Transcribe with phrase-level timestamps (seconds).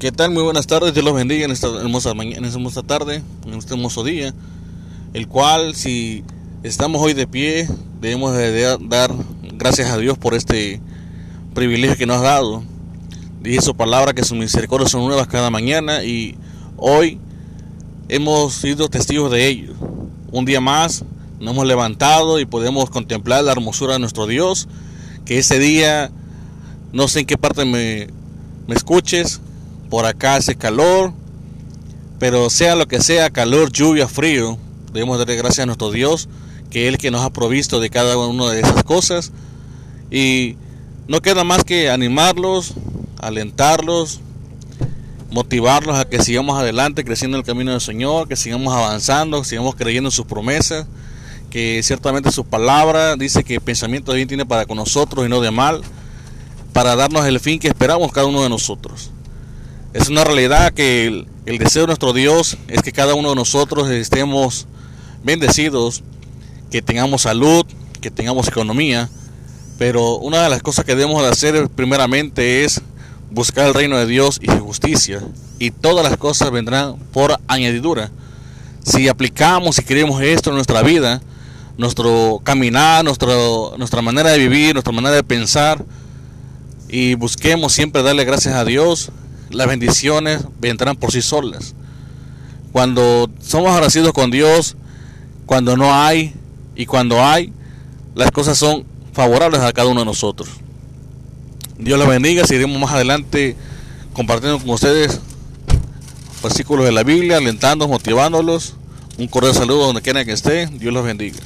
[0.00, 0.30] ¿Qué tal?
[0.30, 3.52] Muy buenas tardes, Dios los bendiga en esta hermosa mañana, en esta hermosa tarde, en
[3.52, 4.32] este hermoso día,
[5.12, 6.24] el cual si
[6.62, 7.68] estamos hoy de pie,
[8.00, 9.12] debemos de dar
[9.52, 10.80] gracias a Dios por este
[11.52, 12.62] privilegio que nos ha dado.
[13.42, 16.34] Dice su palabra que sus misericordias son nuevas cada mañana y
[16.78, 17.18] hoy
[18.08, 19.74] hemos sido testigos de ello.
[20.32, 21.04] Un día más
[21.40, 24.66] nos hemos levantado y podemos contemplar la hermosura de nuestro Dios,
[25.26, 26.10] que ese día,
[26.90, 28.08] no sé en qué parte me,
[28.66, 29.42] me escuches,
[29.90, 31.12] por acá hace calor,
[32.18, 34.56] pero sea lo que sea, calor, lluvia, frío,
[34.92, 36.28] debemos darle gracias a nuestro Dios,
[36.70, 39.32] que el que nos ha provisto de cada una de esas cosas.
[40.10, 40.56] Y
[41.08, 42.74] no queda más que animarlos,
[43.18, 44.20] alentarlos,
[45.30, 49.48] motivarlos a que sigamos adelante, creciendo en el camino del Señor, que sigamos avanzando, que
[49.48, 50.86] sigamos creyendo en sus promesas,
[51.50, 55.40] que ciertamente su palabra dice que pensamiento de bien tiene para con nosotros y no
[55.40, 55.82] de mal,
[56.72, 59.10] para darnos el fin que esperamos cada uno de nosotros.
[59.92, 63.90] Es una realidad que el, deseo de nuestro Dios es que cada uno de nosotros
[63.90, 64.68] estemos
[65.24, 66.04] bendecidos,
[66.70, 67.66] que tengamos salud,
[68.00, 69.08] que tengamos economía,
[69.78, 72.80] pero una de las cosas que debemos de hacer primeramente es
[73.32, 75.22] buscar el reino de Dios y su justicia,
[75.58, 78.12] y todas las cosas vendrán por añadidura.
[78.84, 81.20] Si aplicamos y queremos esto en nuestra vida,
[81.76, 85.84] nuestro caminar, nuestro, nuestra manera de vivir, nuestra manera de pensar,
[86.88, 89.10] y busquemos siempre darle gracias a Dios,
[89.50, 91.74] las bendiciones vendrán por sí solas.
[92.72, 94.76] Cuando somos agradecidos con Dios,
[95.46, 96.34] cuando no hay
[96.76, 97.52] y cuando hay,
[98.14, 100.48] las cosas son favorables a cada uno de nosotros.
[101.78, 103.56] Dios los bendiga, seguiremos más adelante
[104.12, 105.20] compartiendo con ustedes
[106.42, 108.74] versículos de la Biblia, alentándolos, motivándolos.
[109.18, 110.66] Un cordial saludo donde quiera que esté.
[110.66, 111.38] Dios los bendiga.